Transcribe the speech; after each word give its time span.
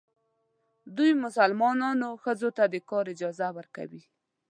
دوی 0.97 1.11
مسلمانان 1.23 1.99
ښځو 2.23 2.49
ته 2.57 2.63
د 2.73 2.75
کار 2.89 3.05
اجازه 3.13 3.47
ورکوي. 3.57 4.03